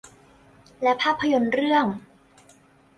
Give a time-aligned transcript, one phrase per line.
[0.81, 1.85] และภาพยนตร์เรื่อง